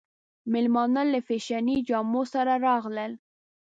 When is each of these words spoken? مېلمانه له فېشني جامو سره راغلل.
مېلمانه 0.51 1.01
له 1.11 1.19
فېشني 1.27 1.77
جامو 1.87 2.21
سره 2.33 2.53
راغلل. 2.67 3.11